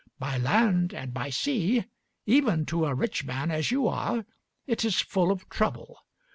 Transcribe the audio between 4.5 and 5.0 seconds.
it is